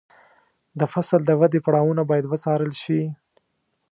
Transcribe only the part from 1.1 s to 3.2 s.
د ودې پړاوونه باید وڅارل شي.